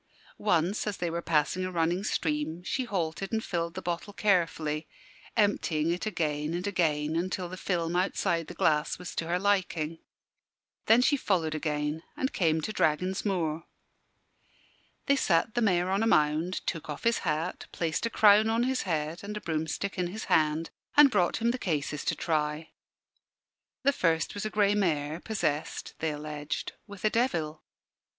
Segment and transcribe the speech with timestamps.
[0.39, 4.87] Once, as they were passing a running stream, she halted and filled the bottle carefully,
[5.37, 9.99] emptying it again and again until the film outside the glass was to her liking.
[10.87, 13.67] Then she followed again, and came to Dragon's Moor.
[15.05, 18.63] They sat the Mayor on a mound, took off his hat, placed a crown on
[18.63, 22.71] his head and a broomstick in his hand, and brought him the cases to try.
[23.83, 27.61] The first was a grey mare, possessed (they alleged) with a devil.